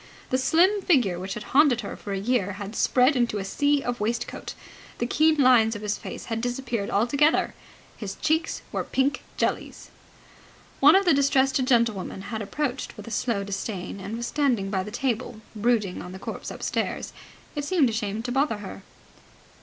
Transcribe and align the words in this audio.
The 0.31 0.39
slim 0.39 0.81
figure 0.81 1.19
which 1.19 1.35
had 1.35 1.43
haunted 1.53 1.81
her 1.81 1.95
for 1.95 2.11
a 2.11 2.17
year 2.19 2.53
had 2.53 2.75
spread 2.75 3.15
into 3.15 3.37
a 3.37 3.45
sea 3.45 3.83
of 3.83 3.99
waistcoat. 3.99 4.55
The 4.97 5.05
keen 5.05 5.35
lines 5.35 5.75
of 5.75 5.83
his 5.83 5.95
face 5.95 6.25
had 6.25 6.41
disappeared 6.41 6.89
altogether. 6.89 7.53
His 7.97 8.15
cheeks 8.15 8.63
were 8.71 8.83
pink 8.83 9.21
jellies. 9.37 9.91
One 10.79 10.95
of 10.95 11.05
the 11.05 11.13
distressed 11.13 11.63
gentlewomen 11.65 12.21
had 12.33 12.41
approached 12.41 12.97
with 12.97 13.07
a 13.07 13.11
slow 13.11 13.43
disdain, 13.43 13.99
and 13.99 14.17
was 14.17 14.25
standing 14.25 14.71
by 14.71 14.81
the 14.81 14.89
table, 14.89 15.39
brooding 15.55 16.01
on 16.01 16.13
the 16.13 16.17
corpse 16.17 16.49
upstairs. 16.49 17.13
It 17.55 17.63
seemed 17.63 17.91
a 17.91 17.93
shame 17.93 18.23
to 18.23 18.31
bother 18.31 18.57
her. 18.57 18.81